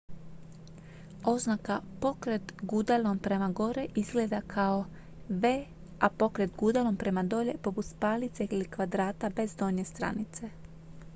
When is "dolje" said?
7.23-7.55